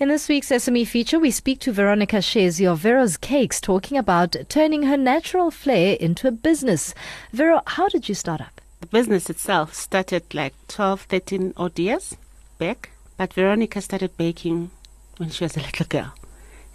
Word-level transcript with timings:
In 0.00 0.10
this 0.10 0.28
week's 0.28 0.50
SME 0.50 0.86
feature, 0.86 1.18
we 1.18 1.32
speak 1.32 1.58
to 1.58 1.72
Veronica 1.72 2.18
Shezi 2.18 2.70
of 2.70 2.78
Vero's 2.78 3.16
Cakes, 3.16 3.60
talking 3.60 3.98
about 3.98 4.36
turning 4.48 4.84
her 4.84 4.96
natural 4.96 5.50
flair 5.50 5.96
into 5.96 6.28
a 6.28 6.30
business. 6.30 6.94
Vero, 7.32 7.62
how 7.66 7.88
did 7.88 8.08
you 8.08 8.14
start 8.14 8.40
up? 8.40 8.60
The 8.80 8.86
business 8.86 9.28
itself 9.28 9.74
started 9.74 10.32
like 10.32 10.54
12, 10.68 11.00
13 11.00 11.52
odd 11.56 11.76
years 11.80 12.16
back, 12.58 12.90
but 13.16 13.32
Veronica 13.32 13.80
started 13.80 14.16
baking 14.16 14.70
when 15.16 15.30
she 15.30 15.42
was 15.42 15.56
a 15.56 15.62
little 15.62 15.86
girl. 15.86 16.14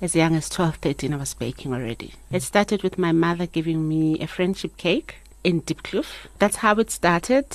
As 0.01 0.17
young 0.17 0.35
as 0.35 0.49
12, 0.49 0.75
13, 0.75 1.13
I 1.13 1.15
was 1.15 1.33
baking 1.33 1.73
already. 1.73 2.15
It 2.29 2.43
started 2.43 2.83
with 2.83 2.97
my 2.97 3.13
mother 3.13 3.45
giving 3.45 3.87
me 3.87 4.19
a 4.19 4.27
friendship 4.27 4.75
cake 4.75 5.15
in 5.45 5.61
Diepkloof. 5.61 6.27
That's 6.39 6.57
how 6.57 6.75
it 6.75 6.91
started, 6.91 7.45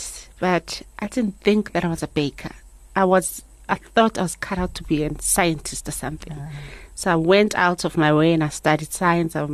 but 0.41 0.81
I 0.99 1.09
didn't 1.09 1.41
think 1.41 1.73
that 1.73 1.85
I 1.85 1.89
was 1.89 2.03
a 2.03 2.09
baker. 2.09 2.53
I 2.97 3.05
was 3.05 3.43
I 3.69 3.77
thought 3.77 4.19
I 4.19 4.23
was 4.23 4.37
cut 4.37 4.59
out 4.59 4.75
to 4.75 4.83
be 4.85 5.05
a 5.05 5.11
scientist 5.21 5.89
or 5.89 5.93
something. 5.93 6.37
So 6.95 7.13
I 7.13 7.17
went 7.17 7.55
out 7.55 7.85
of 7.85 7.97
my 7.97 8.13
way 8.13 8.33
and 8.33 8.43
I 8.43 8.49
studied 8.49 8.93
science. 8.93 9.37
I 9.37 9.47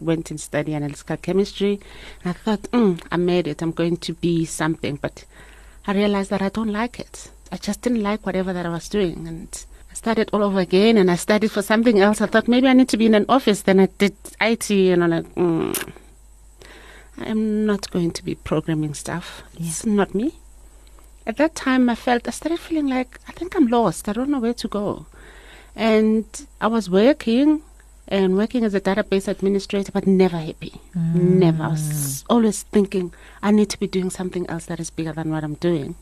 went 0.00 0.30
and 0.30 0.40
studied 0.40 0.74
analytical 0.74 1.16
chemistry. 1.16 1.80
And 2.22 2.30
I 2.30 2.32
thought, 2.32 2.62
mm, 2.72 3.02
I 3.10 3.16
made 3.16 3.46
it. 3.48 3.62
I'm 3.62 3.72
going 3.72 3.96
to 3.98 4.12
be 4.12 4.44
something. 4.44 4.96
But 4.96 5.24
I 5.86 5.94
realized 5.94 6.30
that 6.30 6.42
I 6.42 6.50
don't 6.50 6.72
like 6.72 7.00
it. 7.00 7.30
I 7.50 7.56
just 7.56 7.80
didn't 7.80 8.02
like 8.02 8.26
whatever 8.26 8.52
that 8.52 8.66
I 8.66 8.68
was 8.68 8.88
doing. 8.88 9.26
And 9.26 9.64
I 9.90 9.94
started 9.94 10.28
all 10.32 10.42
over 10.42 10.60
again 10.60 10.96
and 10.98 11.10
I 11.10 11.16
studied 11.16 11.50
for 11.50 11.62
something 11.62 11.98
else. 11.98 12.20
I 12.20 12.26
thought 12.26 12.48
maybe 12.48 12.68
I 12.68 12.74
need 12.74 12.90
to 12.90 12.96
be 12.96 13.06
in 13.06 13.14
an 13.14 13.26
office. 13.28 13.62
Then 13.62 13.80
I 13.80 13.86
did 13.86 14.14
IT 14.40 14.70
and 14.70 15.02
I'm 15.02 15.10
like, 15.10 15.34
mm, 15.34 15.92
I'm 17.18 17.64
not 17.64 17.90
going 17.90 18.10
to 18.10 18.24
be 18.24 18.34
programming 18.34 18.94
stuff. 18.94 19.42
Yeah. 19.54 19.68
It's 19.68 19.86
not 19.86 20.14
me 20.14 20.34
at 21.26 21.36
that 21.38 21.54
time, 21.54 21.88
I 21.90 21.94
felt, 21.94 22.28
I 22.28 22.30
started 22.30 22.60
feeling 22.60 22.86
like, 22.86 23.18
I 23.28 23.32
think 23.32 23.56
I'm 23.56 23.66
lost. 23.66 24.08
I 24.08 24.12
don't 24.12 24.30
know 24.30 24.38
where 24.38 24.54
to 24.54 24.68
go. 24.68 25.06
And 25.74 26.24
I 26.60 26.68
was 26.68 26.88
working 26.88 27.62
and 28.08 28.36
working 28.36 28.64
as 28.64 28.74
a 28.74 28.80
database 28.80 29.26
administrator, 29.26 29.90
but 29.90 30.06
never 30.06 30.38
happy. 30.38 30.80
Mm. 30.96 31.14
Never. 31.14 31.64
I 31.64 31.68
was 31.68 32.24
always 32.30 32.62
thinking, 32.62 33.12
I 33.42 33.50
need 33.50 33.68
to 33.70 33.78
be 33.78 33.88
doing 33.88 34.10
something 34.10 34.48
else 34.48 34.66
that 34.66 34.78
is 34.78 34.90
bigger 34.90 35.12
than 35.12 35.30
what 35.30 35.42
I'm 35.42 35.54
doing. 35.54 35.96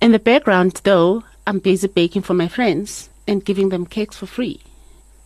In 0.00 0.12
the 0.12 0.18
background, 0.18 0.82
though, 0.84 1.24
I'm 1.46 1.58
busy 1.58 1.88
baking 1.88 2.22
for 2.22 2.34
my 2.34 2.48
friends 2.48 3.08
and 3.26 3.44
giving 3.44 3.70
them 3.70 3.86
cakes 3.86 4.18
for 4.18 4.26
free. 4.26 4.60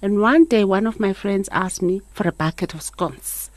And 0.00 0.20
one 0.20 0.44
day, 0.44 0.62
one 0.62 0.86
of 0.86 1.00
my 1.00 1.12
friends 1.12 1.48
asked 1.50 1.82
me 1.82 2.02
for 2.12 2.28
a 2.28 2.32
bucket 2.32 2.72
of 2.74 2.82
scones. 2.82 3.47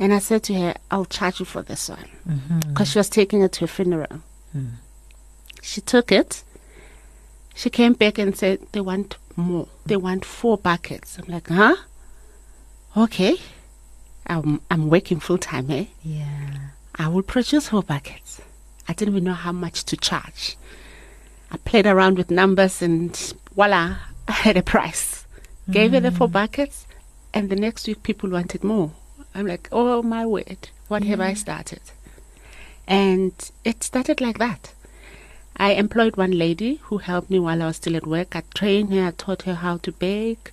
And 0.00 0.14
I 0.14 0.18
said 0.18 0.42
to 0.44 0.54
her, 0.54 0.74
I'll 0.90 1.04
charge 1.04 1.40
you 1.40 1.46
for 1.46 1.60
this 1.60 1.90
one. 1.90 2.08
Because 2.24 2.40
mm-hmm. 2.40 2.84
she 2.84 2.98
was 2.98 3.10
taking 3.10 3.42
it 3.42 3.52
to 3.52 3.64
a 3.64 3.68
funeral. 3.68 4.22
Mm. 4.56 4.70
She 5.60 5.82
took 5.82 6.10
it. 6.10 6.42
She 7.54 7.68
came 7.68 7.92
back 7.92 8.16
and 8.16 8.34
said, 8.34 8.60
They 8.72 8.80
want 8.80 9.18
more. 9.36 9.68
They 9.84 9.96
want 9.96 10.24
four 10.24 10.56
buckets. 10.56 11.18
I'm 11.18 11.30
like, 11.30 11.48
Huh? 11.48 11.76
Okay. 12.96 13.36
I'm, 14.26 14.62
I'm 14.70 14.88
working 14.88 15.20
full 15.20 15.36
time, 15.36 15.70
eh? 15.70 15.84
Yeah. 16.02 16.70
I 16.94 17.08
will 17.08 17.22
produce 17.22 17.68
four 17.68 17.82
buckets. 17.82 18.40
I 18.88 18.94
didn't 18.94 19.14
even 19.14 19.24
know 19.24 19.34
how 19.34 19.52
much 19.52 19.84
to 19.84 19.98
charge. 19.98 20.56
I 21.50 21.58
played 21.58 21.86
around 21.86 22.16
with 22.16 22.30
numbers 22.30 22.80
and 22.80 23.14
voila, 23.54 23.96
I 24.28 24.32
had 24.32 24.56
a 24.56 24.62
price. 24.62 25.26
Mm. 25.68 25.72
Gave 25.74 25.92
her 25.92 26.00
the 26.00 26.10
four 26.10 26.28
mm. 26.28 26.32
buckets, 26.32 26.86
and 27.34 27.50
the 27.50 27.56
next 27.56 27.86
week 27.86 28.02
people 28.02 28.30
wanted 28.30 28.64
more. 28.64 28.92
I'm 29.34 29.46
like, 29.46 29.68
oh 29.72 30.02
my 30.02 30.26
word, 30.26 30.68
what 30.88 31.04
yeah. 31.04 31.10
have 31.10 31.20
I 31.20 31.32
mm. 31.32 31.36
started? 31.36 31.82
And 32.86 33.32
it 33.64 33.84
started 33.84 34.20
like 34.20 34.38
that. 34.38 34.72
I 35.56 35.72
employed 35.72 36.16
one 36.16 36.32
lady 36.32 36.76
who 36.84 36.98
helped 36.98 37.30
me 37.30 37.38
while 37.38 37.62
I 37.62 37.66
was 37.66 37.76
still 37.76 37.96
at 37.96 38.06
work. 38.06 38.34
I 38.34 38.42
trained 38.54 38.92
her, 38.92 39.06
I 39.06 39.10
taught 39.10 39.42
her 39.42 39.54
how 39.54 39.76
to 39.78 39.92
bake. 39.92 40.52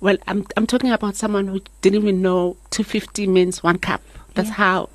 Well, 0.00 0.16
I'm 0.26 0.46
I'm 0.56 0.66
talking 0.66 0.90
about 0.90 1.16
someone 1.16 1.48
who 1.48 1.60
didn't 1.82 2.02
even 2.02 2.22
know 2.22 2.56
250 2.70 3.26
means 3.26 3.62
one 3.62 3.78
cup. 3.78 4.00
That's 4.34 4.48
yeah. 4.48 4.54
how 4.54 4.88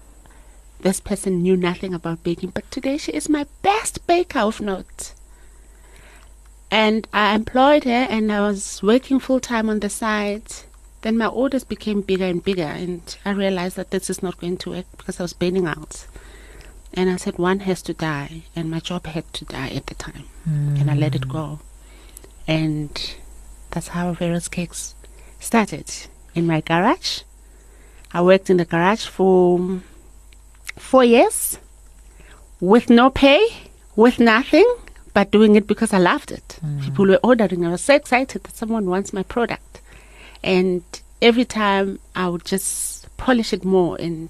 this 0.81 0.99
person 0.99 1.41
knew 1.41 1.55
nothing 1.55 1.93
about 1.93 2.23
baking. 2.23 2.49
But 2.49 2.69
today 2.71 2.97
she 2.97 3.11
is 3.11 3.29
my 3.29 3.45
best 3.61 4.05
baker 4.07 4.39
of 4.39 4.59
note. 4.59 5.13
And 6.71 7.07
I 7.13 7.35
employed 7.35 7.83
her 7.83 8.07
and 8.09 8.31
I 8.31 8.41
was 8.41 8.81
working 8.81 9.19
full 9.19 9.39
time 9.39 9.69
on 9.69 9.79
the 9.79 9.89
side. 9.89 10.51
Then 11.03 11.17
my 11.17 11.27
orders 11.27 11.63
became 11.65 12.01
bigger 12.01 12.25
and 12.25 12.43
bigger, 12.43 12.63
and 12.63 13.01
I 13.25 13.31
realized 13.31 13.75
that 13.75 13.91
this 13.91 14.09
is 14.09 14.23
not 14.23 14.39
going 14.39 14.57
to 14.57 14.71
work 14.71 14.85
because 14.97 15.19
I 15.19 15.23
was 15.23 15.33
burning 15.33 15.67
out. 15.67 16.07
And 16.93 17.09
I 17.09 17.17
said, 17.17 17.37
one 17.37 17.59
has 17.61 17.81
to 17.83 17.93
die, 17.93 18.43
and 18.55 18.71
my 18.71 18.79
job 18.79 19.05
had 19.07 19.31
to 19.33 19.45
die 19.45 19.69
at 19.69 19.87
the 19.87 19.95
time. 19.95 20.25
Mm. 20.49 20.79
And 20.79 20.89
I 20.89 20.95
let 20.95 21.13
it 21.13 21.27
go. 21.27 21.59
And 22.47 23.15
that's 23.71 23.89
how 23.89 24.13
Vero's 24.13 24.47
Cakes 24.47 24.95
started. 25.39 25.91
In 26.35 26.47
my 26.47 26.61
garage. 26.61 27.21
I 28.11 28.21
worked 28.21 28.49
in 28.49 28.57
the 28.57 28.65
garage 28.65 29.05
for 29.05 29.81
four 30.77 31.03
years 31.03 31.59
with 32.59 32.89
no 32.89 33.09
pay, 33.09 33.45
with 33.95 34.19
nothing, 34.19 34.65
but 35.13 35.31
doing 35.31 35.55
it 35.55 35.67
because 35.67 35.93
I 35.93 35.99
loved 35.99 36.31
it. 36.31 36.59
Mm. 36.65 36.81
People 36.81 37.07
were 37.07 37.19
ordering. 37.23 37.65
I 37.65 37.71
was 37.71 37.81
so 37.81 37.93
excited 37.93 38.43
that 38.43 38.55
someone 38.55 38.85
wants 38.85 39.13
my 39.13 39.23
product. 39.23 39.81
And 40.43 40.83
every 41.21 41.45
time 41.45 41.99
I 42.15 42.29
would 42.29 42.45
just 42.45 43.15
polish 43.17 43.53
it 43.53 43.63
more 43.63 43.95
and 43.99 44.29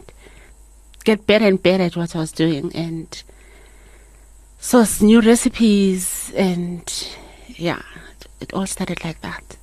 get 1.03 1.25
better 1.28 1.46
and 1.46 1.62
better 1.62 1.84
at 1.84 1.96
what 1.96 2.16
I 2.16 2.19
was 2.19 2.31
doing 2.31 2.74
and 2.75 3.24
source 4.59 5.02
new 5.02 5.19
recipes 5.19 6.31
and 6.35 6.84
yeah, 7.47 7.81
it 8.40 8.53
all 8.53 8.68
started 8.68 9.03
like 9.03 9.22
that. 9.22 9.57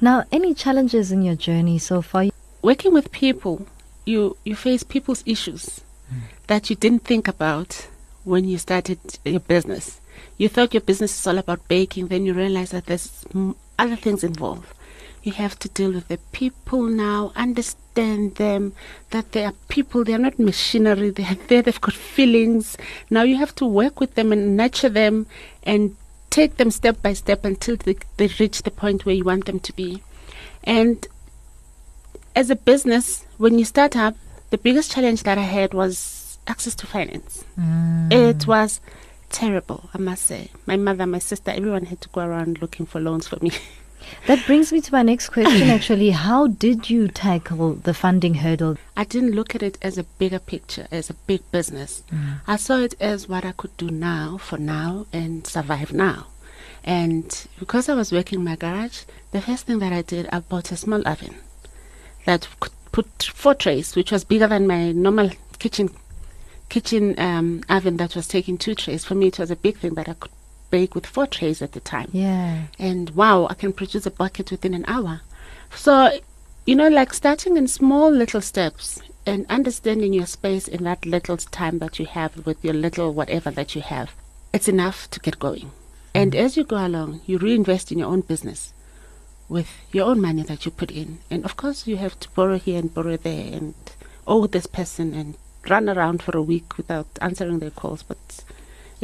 Now, 0.00 0.24
any 0.32 0.54
challenges 0.54 1.12
in 1.12 1.22
your 1.22 1.36
journey 1.36 1.78
so 1.78 2.02
far? 2.02 2.26
Working 2.62 2.92
with 2.92 3.12
people, 3.12 3.66
you 4.04 4.36
you 4.44 4.54
face 4.56 4.82
people's 4.82 5.22
issues 5.24 5.80
mm. 6.12 6.20
that 6.48 6.68
you 6.68 6.76
didn't 6.76 7.04
think 7.04 7.28
about 7.28 7.88
when 8.24 8.44
you 8.44 8.58
started 8.58 8.98
your 9.24 9.40
business. 9.40 10.00
You 10.36 10.48
thought 10.48 10.74
your 10.74 10.80
business 10.80 11.18
is 11.18 11.26
all 11.26 11.38
about 11.38 11.68
baking, 11.68 12.08
then 12.08 12.24
you 12.26 12.34
realize 12.34 12.70
that 12.70 12.86
there's 12.86 13.24
other 13.78 13.96
things 13.96 14.24
involved. 14.24 14.66
You 15.24 15.32
have 15.32 15.58
to 15.60 15.70
deal 15.70 15.90
with 15.90 16.08
the 16.08 16.18
people 16.32 16.82
now, 16.82 17.32
understand 17.34 18.34
them, 18.34 18.74
that 19.08 19.32
they 19.32 19.42
are 19.46 19.54
people, 19.68 20.04
they 20.04 20.12
are 20.12 20.18
not 20.18 20.38
machinery, 20.38 21.08
they 21.08 21.24
are 21.24 21.38
there, 21.48 21.62
they've 21.62 21.80
got 21.80 21.94
feelings. 21.94 22.76
Now 23.08 23.22
you 23.22 23.36
have 23.36 23.54
to 23.54 23.64
work 23.64 24.00
with 24.00 24.16
them 24.16 24.32
and 24.32 24.54
nurture 24.54 24.90
them 24.90 25.26
and 25.62 25.96
take 26.28 26.58
them 26.58 26.70
step 26.70 27.00
by 27.00 27.14
step 27.14 27.46
until 27.46 27.76
they, 27.76 27.96
they 28.18 28.28
reach 28.38 28.64
the 28.64 28.70
point 28.70 29.06
where 29.06 29.14
you 29.14 29.24
want 29.24 29.46
them 29.46 29.60
to 29.60 29.72
be. 29.72 30.02
And 30.62 31.06
as 32.36 32.50
a 32.50 32.56
business, 32.56 33.24
when 33.38 33.58
you 33.58 33.64
start 33.64 33.96
up, 33.96 34.16
the 34.50 34.58
biggest 34.58 34.92
challenge 34.92 35.22
that 35.22 35.38
I 35.38 35.42
had 35.42 35.72
was 35.72 36.38
access 36.46 36.74
to 36.74 36.86
finance. 36.86 37.44
Mm. 37.58 38.12
It 38.12 38.46
was 38.46 38.82
terrible, 39.30 39.88
I 39.94 39.98
must 39.98 40.26
say. 40.26 40.50
My 40.66 40.76
mother, 40.76 41.06
my 41.06 41.18
sister, 41.18 41.50
everyone 41.50 41.86
had 41.86 42.02
to 42.02 42.10
go 42.10 42.20
around 42.20 42.60
looking 42.60 42.84
for 42.84 43.00
loans 43.00 43.26
for 43.26 43.38
me. 43.40 43.52
That 44.26 44.44
brings 44.46 44.72
me 44.72 44.80
to 44.80 44.92
my 44.92 45.02
next 45.02 45.28
question 45.30 45.68
actually. 45.68 46.10
How 46.10 46.46
did 46.46 46.88
you 46.88 47.08
tackle 47.08 47.74
the 47.74 47.94
funding 47.94 48.34
hurdle? 48.34 48.76
I 48.96 49.04
didn't 49.04 49.32
look 49.32 49.54
at 49.54 49.62
it 49.62 49.78
as 49.82 49.98
a 49.98 50.04
bigger 50.04 50.38
picture, 50.38 50.88
as 50.90 51.10
a 51.10 51.14
big 51.14 51.42
business. 51.50 52.02
Mm. 52.10 52.40
I 52.46 52.56
saw 52.56 52.78
it 52.78 52.94
as 53.00 53.28
what 53.28 53.44
I 53.44 53.52
could 53.52 53.76
do 53.76 53.90
now 53.90 54.38
for 54.38 54.58
now 54.58 55.06
and 55.12 55.46
survive 55.46 55.92
now. 55.92 56.28
And 56.84 57.46
because 57.58 57.88
I 57.88 57.94
was 57.94 58.12
working 58.12 58.40
in 58.40 58.44
my 58.44 58.56
garage, 58.56 59.04
the 59.32 59.40
first 59.40 59.66
thing 59.66 59.78
that 59.78 59.92
I 59.92 60.02
did, 60.02 60.28
I 60.32 60.40
bought 60.40 60.72
a 60.72 60.76
small 60.76 61.06
oven 61.06 61.36
that 62.24 62.48
could 62.60 62.72
put 62.92 63.22
four 63.22 63.54
trays, 63.54 63.96
which 63.96 64.12
was 64.12 64.24
bigger 64.24 64.46
than 64.46 64.66
my 64.66 64.92
normal 64.92 65.30
kitchen 65.58 65.90
kitchen 66.68 67.18
um, 67.18 67.62
oven 67.68 67.96
that 67.98 68.16
was 68.16 68.26
taking 68.26 68.58
two 68.58 68.74
trays. 68.74 69.04
For 69.04 69.14
me, 69.14 69.28
it 69.28 69.38
was 69.38 69.50
a 69.50 69.56
big 69.56 69.78
thing 69.78 69.94
that 69.94 70.08
I 70.08 70.14
could 70.14 70.30
bake 70.74 70.96
with 70.96 71.06
four 71.06 71.28
trays 71.28 71.62
at 71.62 71.70
the 71.70 71.78
time. 71.78 72.08
Yeah. 72.12 72.64
And 72.80 73.10
wow, 73.10 73.46
I 73.48 73.54
can 73.54 73.72
produce 73.72 74.06
a 74.06 74.10
bucket 74.10 74.50
within 74.50 74.74
an 74.74 74.84
hour. 74.88 75.20
So, 75.72 76.18
you 76.66 76.74
know, 76.74 76.88
like 76.88 77.14
starting 77.14 77.56
in 77.56 77.68
small 77.68 78.10
little 78.10 78.40
steps 78.40 79.00
and 79.24 79.46
understanding 79.48 80.12
your 80.12 80.26
space 80.26 80.66
in 80.66 80.82
that 80.82 81.06
little 81.06 81.36
time 81.36 81.78
that 81.78 82.00
you 82.00 82.06
have 82.06 82.44
with 82.44 82.64
your 82.64 82.74
little 82.74 83.14
whatever 83.14 83.52
that 83.52 83.76
you 83.76 83.82
have, 83.82 84.16
it's 84.52 84.66
enough 84.66 85.08
to 85.12 85.20
get 85.20 85.38
going. 85.38 85.70
And 86.12 86.32
mm. 86.32 86.40
as 86.44 86.56
you 86.56 86.64
go 86.64 86.84
along, 86.84 87.20
you 87.24 87.38
reinvest 87.38 87.92
in 87.92 88.00
your 88.00 88.08
own 88.08 88.22
business 88.22 88.72
with 89.48 89.70
your 89.92 90.06
own 90.06 90.20
money 90.20 90.42
that 90.42 90.64
you 90.64 90.72
put 90.72 90.90
in. 90.90 91.18
And 91.30 91.44
of 91.44 91.56
course, 91.56 91.86
you 91.86 91.98
have 91.98 92.18
to 92.18 92.28
borrow 92.30 92.58
here 92.58 92.80
and 92.80 92.92
borrow 92.92 93.16
there 93.16 93.54
and 93.56 93.74
owe 94.26 94.48
this 94.48 94.66
person 94.66 95.14
and 95.14 95.36
run 95.70 95.88
around 95.88 96.20
for 96.20 96.36
a 96.36 96.42
week 96.42 96.76
without 96.76 97.06
answering 97.20 97.60
their 97.60 97.70
calls. 97.70 98.02
But 98.02 98.42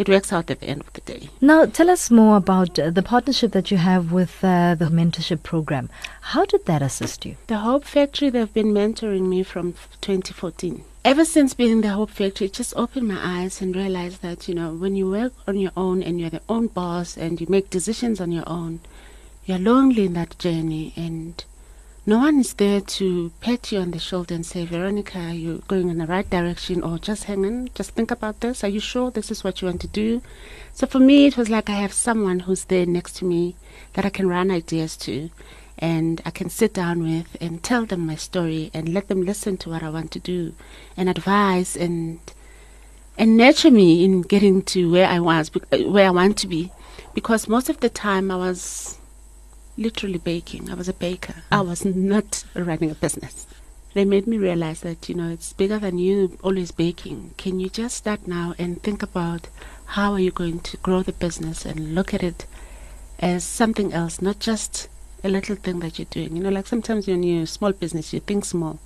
it 0.01 0.09
works 0.09 0.33
out 0.33 0.51
at 0.51 0.61
the 0.61 0.67
end 0.67 0.81
of 0.81 0.93
the 0.95 1.03
day. 1.03 1.29
Now, 1.41 1.67
tell 1.67 1.91
us 1.91 2.11
more 2.11 2.37
about 2.39 2.79
uh, 2.79 2.89
the 2.91 3.03
partnership 3.03 3.53
that 3.53 3.71
you 3.71 3.77
have 3.77 4.13
with 4.13 4.43
uh, 4.43 4.75
the 4.75 4.87
mentorship 4.87 5.43
program. 5.43 5.91
How 6.33 6.45
did 6.47 6.65
that 6.65 6.81
assist 6.81 7.27
you? 7.27 7.37
The 7.49 7.59
Hope 7.59 7.85
Factory, 7.85 8.31
they've 8.31 8.53
been 8.61 8.73
mentoring 8.73 9.29
me 9.29 9.43
from 9.43 9.75
2014. 10.01 10.85
ever 11.05 11.25
since 11.25 11.55
being 11.55 11.73
in 11.73 11.81
the 11.83 11.89
Hope 11.89 12.11
Factory, 12.11 12.47
it 12.47 12.55
just 12.55 12.75
opened 12.77 13.09
my 13.09 13.21
eyes 13.23 13.61
and 13.61 13.77
realized 13.77 14.23
that, 14.23 14.49
you 14.49 14.55
know, 14.55 14.73
when 14.73 14.97
you 14.97 15.11
work 15.11 15.33
on 15.47 15.59
your 15.59 15.73
own 15.77 16.03
and 16.03 16.19
you're 16.21 16.31
the 16.31 16.43
own 16.49 16.67
boss 16.69 17.17
and 17.17 17.41
you 17.41 17.47
make 17.49 17.69
decisions 17.71 18.21
on 18.21 18.33
your 18.33 18.49
own, 18.49 18.81
you're 19.45 19.59
lonely 19.59 20.07
in 20.07 20.15
that 20.15 20.39
journey 20.39 20.93
and 20.97 21.45
no 22.07 22.19
one 22.19 22.41
is 22.41 22.55
there 22.55 22.81
to 22.81 23.31
pat 23.41 23.71
you 23.71 23.79
on 23.79 23.91
the 23.91 23.99
shoulder 23.99 24.35
and 24.35 24.45
say, 24.45 24.65
Veronica, 24.65 25.35
you're 25.35 25.59
going 25.69 25.91
in 25.91 25.99
the 25.99 26.07
right 26.07 26.29
direction, 26.29 26.83
or 26.83 26.99
just 26.99 27.25
hang 27.25 27.45
on, 27.45 27.69
just 27.75 27.91
think 27.91 28.11
about 28.11 28.41
this. 28.41 28.65
Are 28.65 28.69
you 28.69 28.81
sure 28.81 29.11
this 29.11 29.31
is 29.31 29.45
what 29.45 29.61
you 29.61 29.67
want 29.67 29.81
to 29.83 29.87
do? 29.89 30.23
So 30.73 30.87
for 30.87 30.99
me, 30.99 31.27
it 31.27 31.37
was 31.37 31.51
like 31.51 31.69
I 31.69 31.75
have 31.75 31.93
someone 31.93 32.41
who's 32.41 32.65
there 32.65 32.87
next 32.87 33.17
to 33.17 33.25
me 33.25 33.55
that 33.93 34.05
I 34.05 34.11
can 34.11 34.29
run 34.29 34.51
ideas 34.51 34.97
to, 34.99 35.31
and 35.79 36.21
I 36.25 36.31
can 36.31 36.49
sit 36.51 36.75
down 36.75 37.03
with 37.03 37.37
and 37.41 37.63
tell 37.63 37.87
them 37.87 38.07
my 38.07 38.17
story 38.17 38.71
and 38.73 38.93
let 38.95 39.09
them 39.09 39.23
listen 39.23 39.57
to 39.59 39.71
what 39.71 39.83
I 39.83 39.91
want 39.91 40.11
to 40.13 40.19
do 40.19 40.55
and 40.97 41.09
advise 41.09 41.77
and 41.77 42.21
and 43.19 43.37
nurture 43.37 43.71
me 43.71 44.05
in 44.05 44.23
getting 44.23 44.63
to 44.63 44.91
where 44.91 45.07
I 45.07 45.21
was, 45.21 45.51
where 45.71 46.07
I 46.07 46.11
want 46.11 46.39
to 46.39 46.47
be, 46.47 46.73
because 47.15 47.49
most 47.49 47.69
of 47.69 47.81
the 47.81 47.91
time 47.91 48.31
I 48.31 48.37
was 48.37 49.00
literally 49.77 50.19
baking. 50.19 50.71
I 50.71 50.75
was 50.75 50.89
a 50.89 50.93
baker. 50.93 51.33
Mm. 51.33 51.43
I 51.53 51.61
was 51.61 51.85
not 51.85 52.45
running 52.55 52.91
a 52.91 52.95
business. 52.95 53.47
They 53.95 54.05
made 54.05 54.27
me 54.27 54.39
realize 54.39 54.81
that, 54.83 55.09
you 55.09 55.15
know, 55.15 55.31
it's 55.31 55.53
bigger 55.53 55.79
than 55.79 55.99
you 55.99 56.39
always 56.43 56.71
baking. 56.71 57.35
Can 57.37 57.59
you 57.59 57.69
just 57.69 57.97
start 57.97 58.27
now 58.27 58.55
and 58.59 58.83
think 58.83 59.03
about 59.03 59.49
how 59.87 60.13
are 60.13 60.21
you 60.21 60.31
going 60.31 60.61
to 60.61 60.77
grow 60.77 61.03
the 61.03 61.13
business 61.13 61.65
and 61.65 61.95
look 61.95 62.15
at 62.15 62.23
it 62.23 62.47
as 63.19 63.43
something 63.43 63.93
else, 63.93 64.23
not 64.23 64.39
just 64.39 64.89
a 65.23 65.29
little 65.29 65.57
thing 65.57 65.81
that 65.81 65.99
you're 65.99 66.07
doing. 66.11 66.37
You 66.37 66.43
know, 66.43 66.51
like 66.51 66.67
sometimes 66.67 67.07
when 67.07 67.23
you're 67.23 67.43
a 67.43 67.47
small 67.47 67.73
business, 67.73 68.13
you 68.13 68.21
think 68.21 68.45
small. 68.45 68.79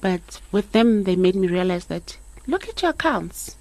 But 0.00 0.40
with 0.52 0.72
them, 0.72 1.04
they 1.04 1.16
made 1.16 1.36
me 1.36 1.48
realize 1.48 1.86
that 1.86 2.18
look 2.46 2.68
at 2.68 2.82
your 2.82 2.90
accounts. 2.90 3.56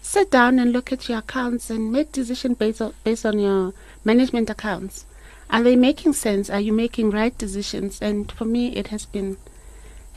Sit 0.00 0.30
down 0.30 0.58
and 0.58 0.72
look 0.72 0.92
at 0.92 1.08
your 1.08 1.18
accounts 1.18 1.70
and 1.70 1.92
make 1.92 2.12
decisions 2.12 2.58
based 2.58 2.82
on, 2.82 2.92
based 3.04 3.24
on 3.24 3.38
your 3.38 3.72
management 4.04 4.50
accounts 4.50 5.06
are 5.52 5.62
they 5.62 5.76
making 5.76 6.14
sense? 6.14 6.48
Are 6.48 6.60
you 6.60 6.72
making 6.72 7.10
right 7.10 7.36
decisions? 7.36 8.00
And 8.00 8.32
for 8.32 8.46
me, 8.46 8.74
it 8.74 8.88
has 8.88 9.04
been 9.04 9.36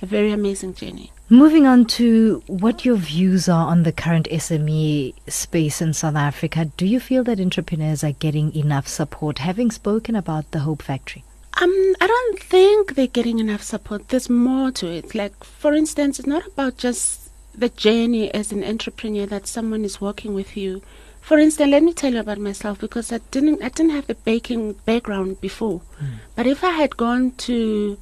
a 0.01 0.05
very 0.05 0.31
amazing 0.31 0.73
journey. 0.73 1.11
Moving 1.29 1.65
on 1.65 1.85
to 1.85 2.41
what 2.47 2.85
your 2.85 2.95
views 2.95 3.49
are 3.49 3.67
on 3.67 3.83
the 3.83 3.91
current 3.91 4.27
SME 4.31 5.13
space 5.27 5.81
in 5.81 5.93
South 5.93 6.15
Africa, 6.15 6.65
do 6.77 6.85
you 6.85 6.99
feel 6.99 7.23
that 7.25 7.39
entrepreneurs 7.39 8.03
are 8.03 8.11
getting 8.13 8.55
enough 8.55 8.87
support? 8.87 9.39
Having 9.39 9.71
spoken 9.71 10.15
about 10.15 10.49
the 10.51 10.59
Hope 10.59 10.81
Factory. 10.81 11.23
Um, 11.61 11.95
I 11.99 12.07
don't 12.07 12.39
think 12.39 12.95
they're 12.95 13.07
getting 13.07 13.39
enough 13.39 13.63
support. 13.63 14.09
There's 14.09 14.29
more 14.29 14.71
to 14.71 14.87
it. 14.87 15.15
Like, 15.15 15.43
for 15.43 15.73
instance, 15.73 16.19
it's 16.19 16.27
not 16.27 16.45
about 16.45 16.77
just 16.77 17.29
the 17.53 17.69
journey 17.69 18.33
as 18.33 18.51
an 18.51 18.63
entrepreneur 18.63 19.25
that 19.25 19.47
someone 19.47 19.83
is 19.83 19.99
working 19.99 20.33
with 20.33 20.55
you 20.55 20.81
for 21.25 21.39
instance, 21.39 21.71
let 21.71 21.81
me 21.81 21.91
tell 21.91 22.13
you 22.13 22.19
about 22.19 22.37
myself 22.37 22.79
because 22.79 23.11
I 23.11 23.17
didn't 23.31 23.63
I 23.63 23.69
didn't 23.69 23.93
have 23.93 24.07
a 24.11 24.13
baking 24.13 24.73
background 24.85 25.41
before. 25.41 25.81
Mm. 25.99 26.19
But 26.35 26.45
if 26.45 26.63
I 26.63 26.69
had 26.69 26.97
gone 26.97 27.31
to 27.47 27.97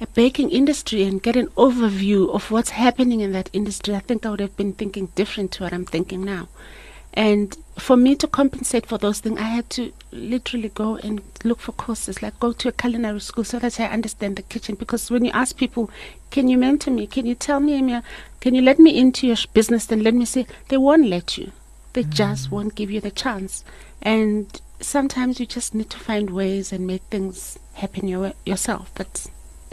a 0.00 0.06
baking 0.08 0.50
industry 0.50 1.04
and 1.04 1.22
get 1.22 1.36
an 1.36 1.46
overview 1.56 2.28
of 2.34 2.50
what's 2.50 2.70
happening 2.70 3.20
in 3.20 3.30
that 3.30 3.50
industry, 3.52 3.94
I 3.94 4.00
think 4.00 4.26
I 4.26 4.30
would 4.30 4.40
have 4.40 4.56
been 4.56 4.72
thinking 4.72 5.06
different 5.14 5.52
to 5.52 5.62
what 5.62 5.72
I'm 5.72 5.84
thinking 5.84 6.24
now. 6.24 6.48
And 7.14 7.56
for 7.78 7.96
me 7.96 8.16
to 8.16 8.26
compensate 8.26 8.84
for 8.84 8.98
those 8.98 9.20
things, 9.20 9.38
I 9.38 9.44
had 9.44 9.70
to 9.70 9.92
literally 10.10 10.70
go 10.70 10.96
and 10.96 11.22
look 11.44 11.60
for 11.60 11.70
courses, 11.70 12.20
like 12.20 12.40
go 12.40 12.52
to 12.52 12.68
a 12.68 12.72
culinary 12.72 13.20
school 13.20 13.44
so 13.44 13.60
that 13.60 13.78
I 13.78 13.84
understand 13.84 14.34
the 14.34 14.42
kitchen. 14.42 14.74
Because 14.74 15.08
when 15.08 15.24
you 15.24 15.30
ask 15.30 15.56
people, 15.56 15.88
can 16.32 16.48
you 16.48 16.58
mentor 16.58 16.90
me? 16.90 17.06
Can 17.06 17.26
you 17.26 17.36
tell 17.36 17.60
me, 17.60 18.02
can 18.40 18.56
you 18.56 18.60
let 18.60 18.80
me 18.80 18.98
into 18.98 19.28
your 19.28 19.36
business? 19.54 19.86
Then 19.86 20.02
let 20.02 20.14
me 20.14 20.24
see. 20.24 20.46
They 20.68 20.78
won't 20.78 21.06
let 21.06 21.38
you. 21.38 21.52
They 21.96 22.04
mm. 22.04 22.10
just 22.10 22.50
won't 22.50 22.74
give 22.74 22.90
you 22.90 23.00
the 23.00 23.10
chance. 23.10 23.64
And 24.02 24.60
sometimes 24.80 25.40
you 25.40 25.46
just 25.46 25.74
need 25.74 25.88
to 25.88 25.98
find 25.98 26.28
ways 26.28 26.70
and 26.70 26.86
make 26.86 27.00
things 27.04 27.58
happen 27.72 28.06
your, 28.06 28.34
yourself. 28.44 28.92
But 28.94 29.28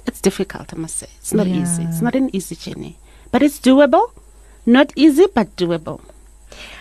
it's 0.08 0.22
difficult, 0.22 0.74
I 0.74 0.78
must 0.78 0.96
say. 0.96 1.10
It's 1.18 1.34
not 1.34 1.48
yeah. 1.48 1.62
easy. 1.62 1.84
It's 1.84 2.00
not 2.02 2.16
an 2.16 2.34
easy 2.34 2.56
journey. 2.56 2.98
But 3.30 3.44
it's 3.44 3.60
doable. 3.60 4.14
Not 4.66 4.94
easy, 4.96 5.26
but 5.36 5.54
doable. 5.58 6.00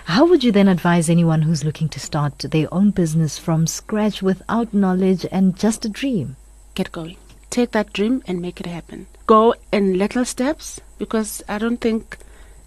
How 0.04 0.26
would 0.26 0.44
you 0.44 0.52
then 0.52 0.68
advise 0.68 1.10
anyone 1.10 1.42
who's 1.42 1.64
looking 1.64 1.88
to 1.88 1.98
start 1.98 2.38
their 2.38 2.72
own 2.72 2.92
business 2.92 3.36
from 3.36 3.66
scratch 3.66 4.22
without 4.22 4.72
knowledge 4.72 5.26
and 5.32 5.58
just 5.58 5.84
a 5.84 5.88
dream? 5.88 6.36
Get 6.76 6.92
going. 6.92 7.16
Take 7.50 7.72
that 7.72 7.92
dream 7.92 8.22
and 8.28 8.40
make 8.40 8.60
it 8.60 8.66
happen. 8.66 9.08
Go 9.26 9.56
in 9.72 9.98
little 9.98 10.24
steps 10.24 10.80
because 10.98 11.42
I 11.48 11.58
don't 11.58 11.80
think 11.80 12.16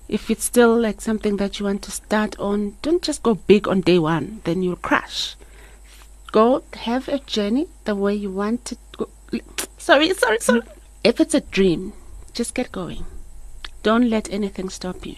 if 0.07 0.29
it's 0.29 0.43
still 0.43 0.79
like 0.79 1.01
something 1.01 1.37
that 1.37 1.59
you 1.59 1.65
want 1.65 1.81
to 1.83 1.91
start 1.91 2.37
on, 2.39 2.75
don't 2.81 3.01
just 3.01 3.23
go 3.23 3.35
big 3.35 3.67
on 3.67 3.81
day 3.81 3.99
one, 3.99 4.41
then 4.43 4.61
you'll 4.61 4.75
crash. 4.75 5.35
Go 6.31 6.63
have 6.73 7.07
a 7.07 7.19
journey 7.19 7.67
the 7.85 7.95
way 7.95 8.13
you 8.13 8.31
want 8.31 8.65
to 8.65 8.77
go. 8.97 9.09
Sorry, 9.77 10.13
sorry, 10.13 10.39
sorry. 10.39 10.61
If 11.03 11.19
it's 11.19 11.33
a 11.33 11.41
dream, 11.41 11.93
just 12.33 12.53
get 12.53 12.71
going. 12.71 13.05
Don't 13.83 14.09
let 14.09 14.31
anything 14.31 14.69
stop 14.69 15.05
you. 15.05 15.15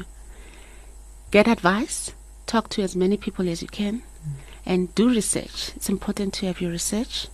Get 1.31 1.47
advice, 1.47 2.13
talk 2.45 2.69
to 2.69 2.81
as 2.81 2.95
many 2.95 3.17
people 3.17 3.49
as 3.49 3.61
you 3.61 3.67
can, 3.67 4.03
and 4.65 4.93
do 4.95 5.09
research. 5.09 5.71
It's 5.75 5.89
important 5.89 6.33
to 6.35 6.47
have 6.47 6.61
your 6.61 6.71
research 6.71 7.27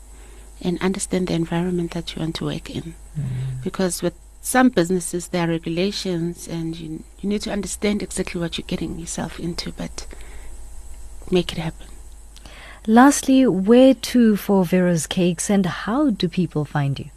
and 0.62 0.82
understand 0.82 1.28
the 1.28 1.34
environment 1.34 1.92
that 1.92 2.16
you 2.16 2.22
want 2.22 2.36
to 2.36 2.46
work 2.46 2.70
in. 2.70 2.96
Mm. 3.18 3.64
Because 3.64 4.02
with 4.02 4.14
some 4.46 4.68
businesses 4.68 5.30
there 5.30 5.48
are 5.48 5.52
regulations 5.52 6.50
and 6.50 6.78
you, 6.78 7.02
you 7.22 7.30
need 7.30 7.42
to 7.42 7.50
understand 7.50 8.04
exactly 8.04 8.40
what 8.40 8.58
you're 8.58 8.68
getting 8.68 9.00
yourself 9.00 9.40
into 9.40 9.72
but 9.72 10.06
make 11.32 11.54
it 11.54 11.58
happen 11.58 11.88
lastly 12.86 13.48
where 13.48 13.94
to 13.94 14.36
for 14.36 14.66
vero's 14.66 15.08
cakes 15.08 15.50
and 15.50 15.66
how 15.66 16.10
do 16.10 16.28
people 16.28 16.66
find 16.66 17.00
you 17.00 17.10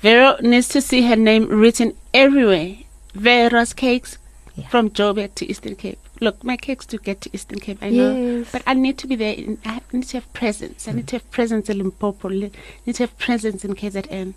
vero 0.00 0.36
needs 0.40 0.66
to 0.66 0.80
see 0.80 1.02
her 1.02 1.14
name 1.14 1.46
written 1.46 1.96
everywhere 2.12 2.74
vero's 3.14 3.72
cakes 3.72 4.18
yeah. 4.56 4.66
from 4.66 4.90
joburg 4.90 5.32
to 5.36 5.48
eastern 5.48 5.76
cape 5.76 5.98
look, 6.20 6.44
my 6.44 6.56
cakes 6.58 6.84
do 6.84 6.98
get 6.98 7.22
to 7.22 7.30
Eastern 7.32 7.60
Cape, 7.60 7.78
I 7.80 7.88
know, 7.88 8.44
but 8.52 8.62
I 8.66 8.74
need 8.74 8.98
to 8.98 9.06
be 9.06 9.16
there. 9.16 9.32
In, 9.32 9.56
I 9.64 9.80
need 9.90 10.02
to 10.08 10.18
have 10.18 10.30
presence. 10.34 10.86
I 10.86 10.92
need 10.92 11.06
to 11.08 11.16
have 11.16 11.30
presence 11.30 11.70
in 11.70 11.78
Limpopo. 11.78 12.28
I 12.28 12.50
need 12.84 12.94
to 12.96 13.04
have 13.04 13.18
presence 13.18 13.64
in 13.64 13.74
KZN, 13.74 14.06
mm. 14.06 14.34